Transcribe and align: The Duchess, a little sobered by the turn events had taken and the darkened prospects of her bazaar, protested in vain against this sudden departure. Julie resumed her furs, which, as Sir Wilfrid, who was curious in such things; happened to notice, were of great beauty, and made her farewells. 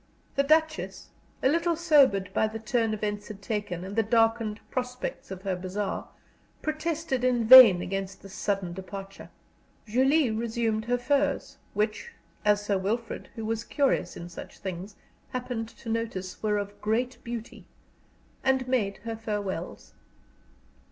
The 0.33 0.41
Duchess, 0.41 1.09
a 1.43 1.47
little 1.47 1.75
sobered 1.75 2.33
by 2.33 2.47
the 2.47 2.57
turn 2.57 2.91
events 2.95 3.27
had 3.27 3.39
taken 3.39 3.83
and 3.83 3.95
the 3.95 4.01
darkened 4.01 4.59
prospects 4.71 5.29
of 5.29 5.43
her 5.43 5.55
bazaar, 5.55 6.07
protested 6.63 7.23
in 7.23 7.45
vain 7.45 7.83
against 7.83 8.23
this 8.23 8.33
sudden 8.33 8.73
departure. 8.73 9.29
Julie 9.85 10.31
resumed 10.31 10.85
her 10.85 10.97
furs, 10.97 11.59
which, 11.75 12.13
as 12.43 12.65
Sir 12.65 12.79
Wilfrid, 12.79 13.29
who 13.35 13.45
was 13.45 13.63
curious 13.63 14.17
in 14.17 14.27
such 14.27 14.57
things; 14.57 14.95
happened 15.33 15.69
to 15.69 15.87
notice, 15.87 16.41
were 16.41 16.57
of 16.57 16.81
great 16.81 17.23
beauty, 17.23 17.65
and 18.43 18.67
made 18.67 18.97
her 19.05 19.15
farewells. 19.15 19.93